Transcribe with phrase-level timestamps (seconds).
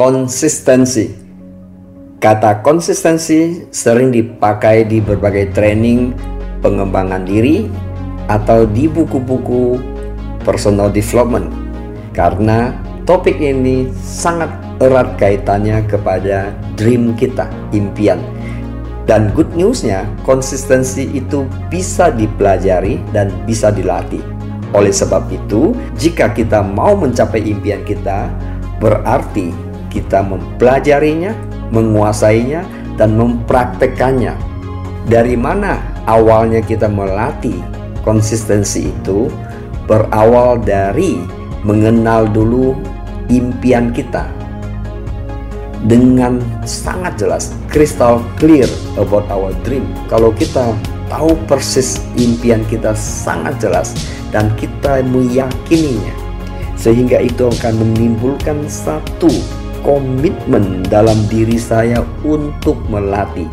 [0.00, 1.12] konsistensi.
[2.24, 6.16] Kata konsistensi sering dipakai di berbagai training
[6.64, 7.68] pengembangan diri
[8.32, 9.76] atau di buku-buku
[10.40, 11.52] personal development
[12.16, 12.72] karena
[13.04, 14.48] topik ini sangat
[14.80, 16.48] erat kaitannya kepada
[16.80, 17.44] dream kita,
[17.76, 18.24] impian.
[19.04, 24.24] Dan good newsnya, konsistensi itu bisa dipelajari dan bisa dilatih.
[24.72, 28.32] Oleh sebab itu, jika kita mau mencapai impian kita,
[28.80, 31.34] berarti kita mempelajarinya,
[31.74, 32.62] menguasainya,
[32.94, 34.32] dan mempraktekannya.
[35.10, 37.58] Dari mana awalnya kita melatih
[38.06, 39.26] konsistensi itu?
[39.90, 41.18] Berawal dari
[41.66, 42.78] mengenal dulu
[43.26, 44.30] impian kita
[45.88, 46.38] dengan
[46.68, 48.68] sangat jelas, crystal clear
[49.00, 49.88] about our dream.
[50.12, 50.76] Kalau kita
[51.08, 53.96] tahu persis impian kita sangat jelas
[54.28, 56.12] dan kita meyakininya,
[56.76, 59.32] sehingga itu akan menimbulkan satu
[59.82, 63.48] komitmen dalam diri saya untuk melatih.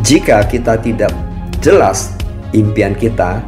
[0.00, 1.12] Jika kita tidak
[1.60, 2.16] jelas
[2.56, 3.44] impian kita,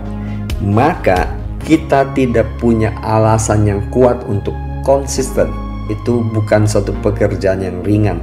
[0.61, 1.29] maka
[1.65, 4.53] kita tidak punya alasan yang kuat untuk
[4.85, 5.49] konsisten.
[5.89, 8.21] Itu bukan satu pekerjaan yang ringan.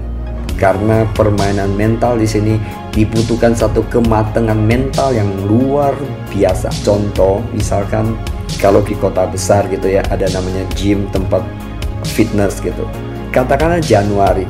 [0.61, 2.53] Karena permainan mental di sini
[2.93, 5.97] dibutuhkan satu kematangan mental yang luar
[6.29, 6.69] biasa.
[6.85, 8.13] Contoh, misalkan
[8.61, 11.41] kalau di kota besar gitu ya, ada namanya gym tempat
[12.05, 12.85] fitness gitu
[13.31, 14.43] katakanlah Januari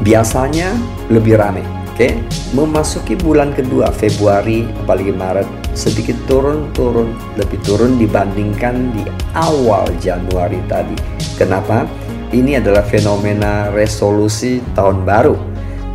[0.00, 0.72] biasanya
[1.12, 2.18] lebih ramai oke okay?
[2.56, 9.04] memasuki bulan kedua Februari apalagi Maret sedikit turun-turun lebih turun dibandingkan di
[9.36, 10.96] awal Januari tadi
[11.36, 11.84] kenapa
[12.32, 15.36] ini adalah fenomena resolusi tahun baru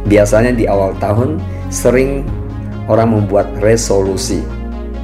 [0.07, 1.41] biasanya di awal tahun
[1.73, 2.23] sering
[2.87, 4.39] orang membuat resolusi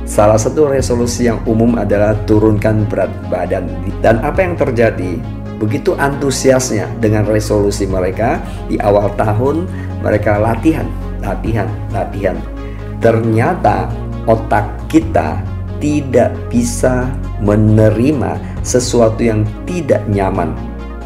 [0.06, 3.66] Salah satu resolusi yang umum adalah turunkan berat badan.
[4.06, 5.18] Dan apa yang terjadi?
[5.58, 9.68] Begitu antusiasnya dengan resolusi mereka di awal tahun
[10.04, 10.88] mereka latihan
[11.26, 12.38] latihan latihan.
[13.02, 13.90] Ternyata
[14.30, 15.42] otak kita
[15.82, 17.10] tidak bisa
[17.44, 20.56] menerima sesuatu yang tidak nyaman.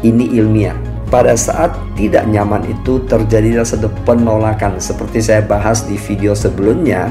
[0.00, 0.76] Ini ilmiah.
[1.10, 4.78] Pada saat tidak nyaman itu terjadilah satu penolakan.
[4.78, 7.10] Seperti saya bahas di video sebelumnya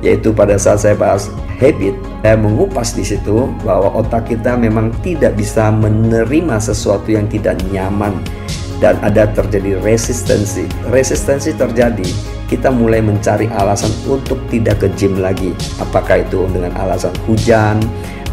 [0.00, 1.28] yaitu pada saat saya bahas
[1.60, 1.92] habit,
[2.24, 8.16] saya mengupas di situ bahwa otak kita memang tidak bisa menerima sesuatu yang tidak nyaman
[8.80, 10.64] dan ada terjadi resistensi.
[10.88, 12.08] Resistensi terjadi,
[12.48, 15.52] kita mulai mencari alasan untuk tidak ke gym lagi.
[15.78, 17.76] Apakah itu dengan alasan hujan,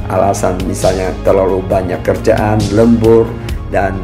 [0.08, 3.28] alasan misalnya terlalu banyak kerjaan, lembur,
[3.70, 4.00] dan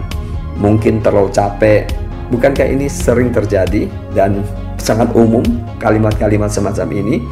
[0.59, 1.87] mungkin terlalu capek.
[2.27, 4.43] Bukankah ini sering terjadi dan
[4.83, 5.41] sangat umum
[5.79, 7.23] kalimat-kalimat semacam ini?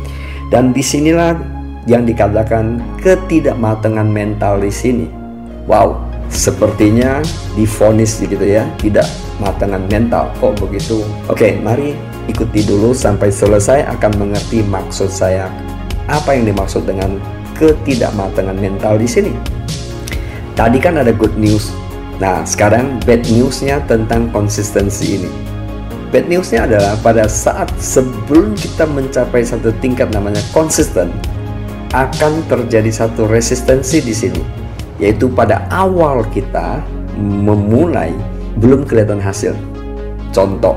[0.48, 1.36] Dan di sinilah
[1.90, 5.08] yang dikatakan ketidakmatangan mental di sini.
[5.68, 6.00] Wow,
[6.32, 7.20] sepertinya
[7.60, 9.06] difonis gitu ya, tidak
[9.44, 10.32] matangan mental.
[10.40, 11.04] Kok begitu?
[11.28, 11.94] Oke, mari
[12.32, 15.52] ikuti dulu sampai selesai akan mengerti maksud saya.
[16.08, 17.20] Apa yang dimaksud dengan
[17.60, 19.34] ketidakmatangan mental di sini?
[20.56, 21.72] Tadi kan ada good news.
[22.22, 25.51] Nah, sekarang bad newsnya tentang konsistensi ini.
[26.12, 31.08] Bad newsnya adalah pada saat sebelum kita mencapai satu tingkat namanya konsisten,
[31.96, 34.44] akan terjadi satu resistensi di sini,
[35.00, 36.84] yaitu pada awal kita
[37.16, 38.12] memulai
[38.60, 39.56] belum kelihatan hasil.
[40.36, 40.76] Contoh,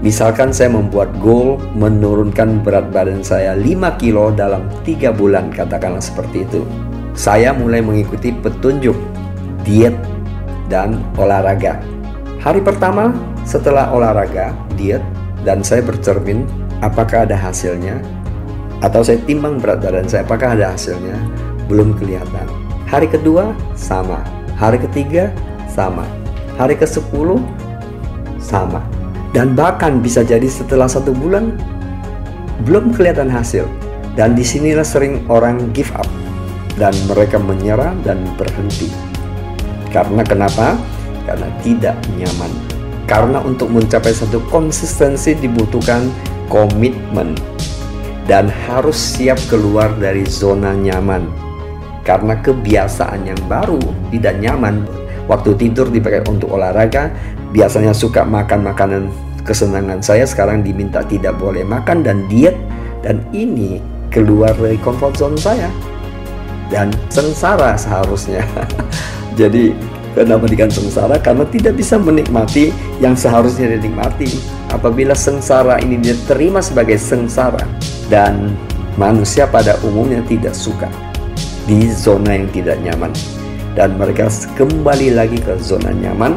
[0.00, 6.48] misalkan saya membuat goal menurunkan berat badan saya 5 kilo dalam 3 bulan, katakanlah seperti
[6.48, 6.64] itu.
[7.12, 8.96] Saya mulai mengikuti petunjuk
[9.68, 9.96] diet
[10.72, 11.99] dan olahraga.
[12.40, 13.12] Hari pertama
[13.44, 15.04] setelah olahraga, diet,
[15.44, 16.48] dan saya bercermin
[16.80, 18.00] apakah ada hasilnya,
[18.80, 21.20] atau saya timbang berat badan saya apakah ada hasilnya,
[21.68, 22.48] belum kelihatan.
[22.88, 24.24] Hari kedua sama,
[24.56, 25.28] hari ketiga
[25.68, 26.08] sama,
[26.56, 27.44] hari ke sepuluh
[28.40, 28.80] sama,
[29.36, 31.60] dan bahkan bisa jadi setelah satu bulan
[32.64, 33.68] belum kelihatan hasil.
[34.16, 36.08] Dan di sinilah sering orang give up
[36.80, 38.90] dan mereka menyerah dan berhenti.
[39.94, 40.74] Karena kenapa?
[41.24, 42.52] Karena tidak nyaman.
[43.04, 46.06] Karena untuk mencapai satu konsistensi dibutuhkan
[46.46, 47.34] komitmen
[48.30, 51.26] dan harus siap keluar dari zona nyaman.
[52.06, 53.78] Karena kebiasaan yang baru
[54.14, 54.86] tidak nyaman.
[55.26, 57.10] Waktu tidur dipakai untuk olahraga,
[57.54, 59.02] biasanya suka makan makanan
[59.42, 62.54] kesenangan saya sekarang diminta tidak boleh makan dan diet
[63.00, 63.80] dan ini
[64.12, 65.70] keluar dari comfort zone saya
[66.70, 68.46] dan sengsara seharusnya.
[69.40, 69.74] Jadi
[70.14, 71.16] Dikatakan sengsara?
[71.22, 74.28] Karena tidak bisa menikmati yang seharusnya dinikmati.
[74.70, 77.62] Apabila sengsara ini diterima sebagai sengsara
[78.10, 78.54] dan
[78.98, 80.90] manusia pada umumnya tidak suka
[81.66, 83.14] di zona yang tidak nyaman
[83.78, 84.26] dan mereka
[84.58, 86.34] kembali lagi ke zona nyaman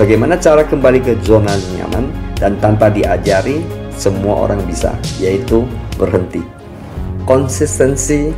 [0.00, 2.08] Bagaimana cara kembali ke zona nyaman
[2.40, 3.60] dan tanpa diajari
[3.92, 5.68] semua orang bisa, yaitu
[6.00, 6.40] berhenti.
[7.28, 8.32] Konsistensi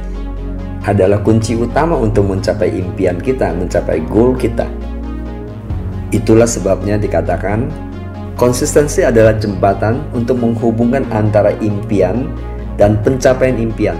[0.82, 4.66] adalah kunci utama untuk mencapai impian kita, mencapai goal kita.
[6.10, 7.70] Itulah sebabnya dikatakan
[8.34, 12.28] konsistensi adalah jembatan untuk menghubungkan antara impian
[12.76, 13.96] dan pencapaian impian.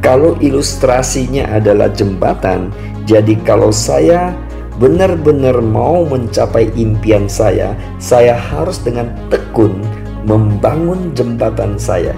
[0.00, 2.68] Kalau ilustrasinya adalah jembatan,
[3.08, 4.36] jadi kalau saya
[4.76, 9.80] benar-benar mau mencapai impian saya, saya harus dengan tekun
[10.24, 12.12] membangun jembatan saya,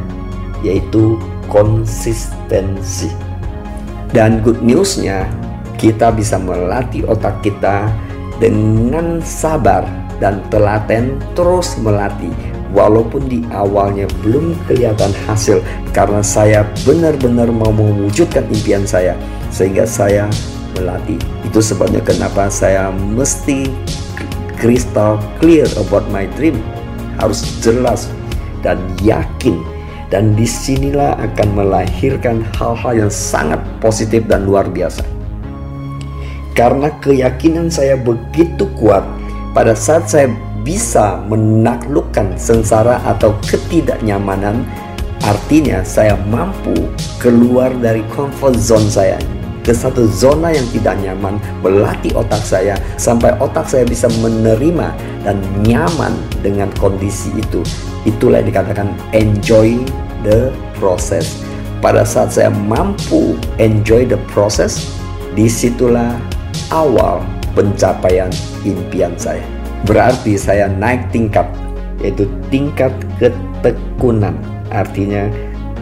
[0.63, 1.19] yaitu
[1.51, 3.26] konsistensi.
[4.17, 5.29] Dan good newsnya,
[5.77, 7.93] kita bisa melatih otak kita
[8.41, 9.85] dengan sabar
[10.17, 12.33] dan telaten terus melatih.
[12.73, 15.61] Walaupun di awalnya belum kelihatan hasil
[15.93, 19.13] karena saya benar-benar mau mewujudkan impian saya
[19.53, 20.33] sehingga saya
[20.73, 21.21] melatih.
[21.45, 23.69] Itu sebabnya kenapa saya mesti
[24.57, 26.57] crystal clear about my dream.
[27.21, 28.09] Harus jelas
[28.65, 29.76] dan yakin
[30.11, 35.03] dan di sinilah akan melahirkan hal-hal yang sangat positif dan luar biasa.
[36.57, 39.05] Karena keyakinan saya begitu kuat,
[39.53, 40.33] pada saat saya
[40.65, 44.65] bisa menaklukkan sengsara atau ketidaknyamanan,
[45.23, 46.75] artinya saya mampu
[47.21, 49.19] keluar dari comfort zone saya
[49.67, 54.95] ke satu zona yang tidak nyaman, melatih otak saya sampai otak saya bisa menerima
[55.27, 57.67] dan nyaman dengan kondisi itu.
[58.07, 59.83] Itulah yang dikatakan enjoy
[60.23, 61.43] the process.
[61.83, 64.97] Pada saat saya mampu enjoy the process,
[65.37, 66.17] di situlah
[66.73, 67.21] awal
[67.53, 68.33] pencapaian
[68.65, 69.43] impian saya.
[69.85, 71.45] Berarti saya naik tingkat,
[72.01, 74.39] yaitu tingkat ketekunan.
[74.73, 75.29] Artinya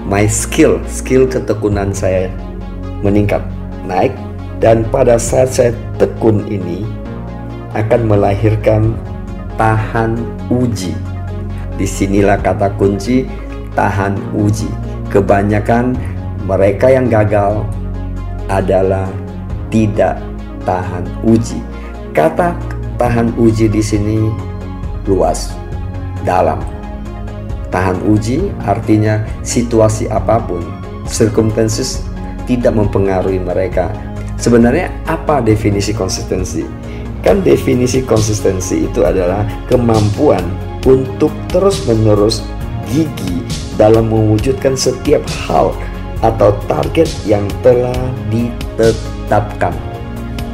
[0.05, 2.29] my skill, skill ketekunan saya
[3.01, 3.41] meningkat
[3.85, 4.13] naik
[4.59, 6.89] dan pada saat saya tekun ini
[7.77, 8.97] akan melahirkan
[9.61, 10.19] tahan
[10.51, 10.95] uji.
[11.75, 13.27] Di sinilah kata kunci
[13.75, 14.71] tahan uji.
[15.11, 15.95] Kebanyakan
[16.47, 17.67] mereka yang gagal
[18.51, 19.09] adalah
[19.73, 20.21] tidak
[20.63, 21.59] tahan uji.
[22.15, 22.55] Kata
[22.97, 24.31] tahan uji di sini
[25.07, 25.53] luas,
[26.23, 26.63] dalam.
[27.75, 30.63] Tahan uji artinya situasi apa pun,
[31.11, 32.07] circumstances
[32.47, 33.91] tidak mempengaruhi mereka.
[34.39, 36.63] Sebenarnya apa definisi konsistensi?
[37.25, 40.45] Kan definisi konsistensi itu adalah kemampuan
[40.85, 42.45] untuk terus-menerus
[42.89, 43.41] gigi
[43.81, 45.73] dalam mewujudkan setiap hal
[46.21, 47.97] atau target yang telah
[48.33, 49.75] ditetapkan.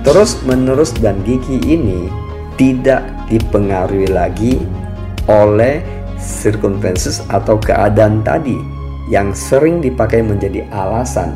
[0.03, 2.09] Terus-menerus dan gigi ini
[2.57, 4.57] tidak dipengaruhi lagi
[5.29, 5.85] oleh
[6.17, 8.57] circumstances atau keadaan tadi
[9.13, 11.35] yang sering dipakai menjadi alasan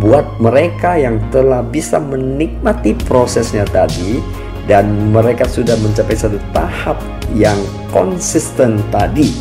[0.00, 4.18] buat mereka yang telah bisa menikmati prosesnya tadi
[4.70, 6.98] dan mereka sudah mencapai satu tahap
[7.34, 7.58] yang
[7.90, 9.32] konsisten tadi.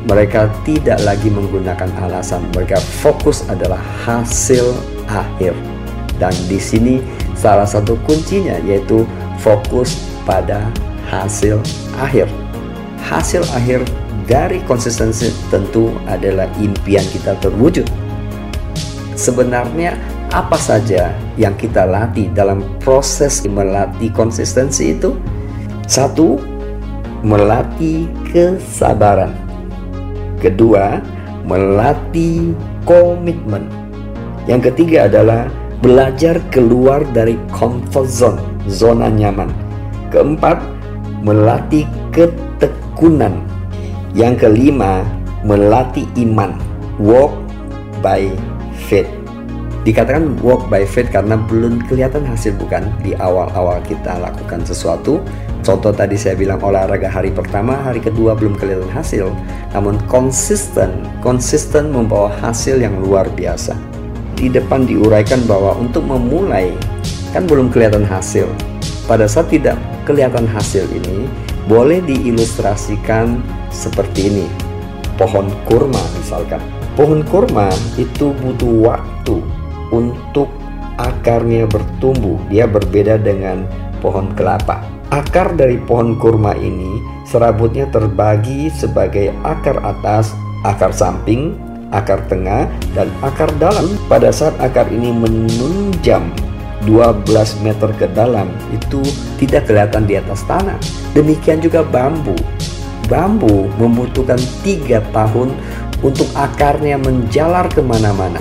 [0.00, 2.40] Mereka tidak lagi menggunakan alasan.
[2.56, 4.72] Mereka fokus adalah hasil
[5.04, 5.52] akhir.
[6.16, 7.04] Dan di sini
[7.36, 9.04] salah satu kuncinya yaitu
[9.40, 10.72] fokus pada
[11.08, 11.60] hasil
[12.00, 12.28] akhir.
[13.04, 13.84] Hasil akhir
[14.24, 17.84] dari konsistensi tentu adalah impian kita terwujud
[19.20, 25.18] sebenarnya apa saja yang kita latih dalam proses melatih konsistensi itu?
[25.90, 26.38] Satu,
[27.26, 29.34] melatih kesabaran.
[30.38, 31.02] Kedua,
[31.42, 32.54] melatih
[32.86, 33.66] komitmen.
[34.46, 35.50] Yang ketiga adalah
[35.82, 39.50] belajar keluar dari comfort zone, zona nyaman.
[40.14, 40.62] Keempat,
[41.26, 41.84] melatih
[42.14, 43.42] ketekunan.
[44.14, 45.02] Yang kelima,
[45.42, 46.54] melatih iman,
[47.02, 47.34] walk
[47.98, 48.30] by
[48.88, 49.19] faith.
[49.80, 55.24] Dikatakan walk by faith karena belum kelihatan hasil bukan di awal-awal kita lakukan sesuatu.
[55.64, 59.32] Contoh tadi saya bilang olahraga hari pertama, hari kedua belum kelihatan hasil,
[59.72, 63.72] namun konsisten, konsisten membawa hasil yang luar biasa.
[64.36, 66.76] Di depan diuraikan bahwa untuk memulai
[67.32, 68.48] kan belum kelihatan hasil.
[69.08, 71.24] Pada saat tidak kelihatan hasil ini,
[71.68, 73.40] boleh diilustrasikan
[73.72, 74.46] seperti ini.
[75.16, 76.60] Pohon kurma misalkan
[77.00, 79.40] Pohon kurma itu butuh waktu
[79.94, 80.50] untuk
[80.98, 82.38] akarnya bertumbuh.
[82.50, 83.66] Dia berbeda dengan
[84.00, 84.82] pohon kelapa.
[85.10, 90.30] Akar dari pohon kurma ini serabutnya terbagi sebagai akar atas,
[90.62, 91.58] akar samping,
[91.90, 93.90] akar tengah, dan akar dalam.
[94.06, 96.30] Pada saat akar ini menunjam
[96.86, 97.26] 12
[97.60, 99.02] meter ke dalam itu
[99.36, 100.78] tidak kelihatan di atas tanah.
[101.12, 102.36] Demikian juga bambu.
[103.10, 105.50] Bambu membutuhkan tiga tahun
[106.00, 108.40] untuk akarnya menjalar ke mana-mana.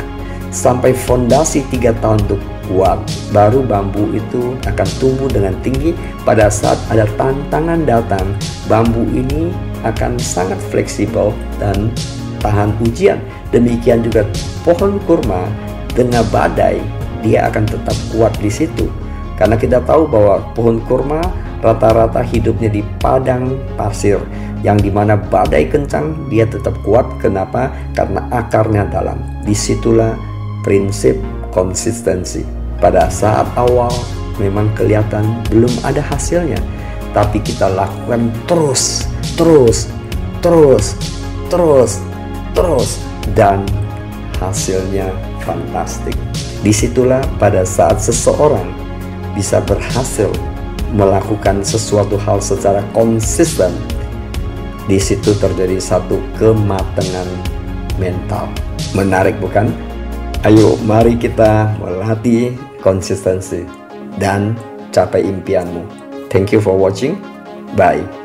[0.50, 3.01] Sampai fondasi tiga tahun untuk kuat,
[3.34, 5.94] baru bambu itu akan tumbuh dengan tinggi.
[6.22, 8.25] Pada saat ada tantangan datang,
[8.70, 9.50] bambu ini
[9.82, 11.89] akan sangat fleksibel dan
[12.41, 13.18] tahan ujian.
[13.50, 14.25] Demikian juga
[14.62, 15.50] pohon kurma
[15.98, 16.77] dengan badai,
[17.25, 18.86] dia akan tetap kuat di situ.
[19.39, 21.24] Karena kita tahu bahwa pohon kurma
[21.60, 24.20] rata-rata hidupnya di padang pasir
[24.63, 30.15] yang di mana badai kencang dia tetap kuat kenapa karena akarnya dalam di situlah
[30.63, 31.18] prinsip
[31.51, 32.44] konsistensi
[32.80, 33.92] pada saat awal
[34.39, 36.58] memang kelihatan belum ada hasilnya,
[37.12, 39.04] tapi kita lakukan terus,
[39.36, 39.92] terus,
[40.39, 40.96] terus,
[41.51, 42.00] terus,
[42.56, 42.89] terus,
[43.36, 43.68] dan
[44.39, 45.12] hasilnya
[45.44, 46.16] fantastik.
[46.63, 48.68] Di situlah pada saat seseorang
[49.36, 50.32] bisa berhasil
[50.96, 53.72] melakukan sesuatu hal secara konsisten,
[54.89, 57.30] di situ terjadi satu kematangan
[58.01, 58.50] mental.
[58.98, 59.70] Menarik bukan?
[60.39, 63.67] Ayo mari kita melatih konsistensi
[64.15, 64.55] dan
[64.88, 65.84] capai impianmu.
[66.31, 67.19] Thank you for watching.
[67.75, 68.19] Bye.